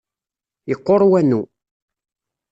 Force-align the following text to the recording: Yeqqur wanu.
Yeqqur 0.69 1.01
wanu. 1.11 1.41